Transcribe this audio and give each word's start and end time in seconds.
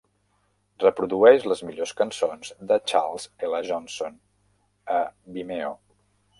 Reprodueix 0.83 1.45
les 1.51 1.61
millors 1.67 1.93
cançons 1.99 2.55
de 2.73 2.79
Charles 2.93 3.29
L. 3.49 3.59
Johnson 3.69 4.19
a 4.99 5.07
vimeo 5.39 5.79